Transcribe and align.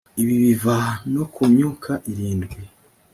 ibi 0.21 0.35
biva 0.43 0.77
no 1.13 1.23
ku 1.33 1.41
myuka 1.51 1.91
irindwi 2.11 2.57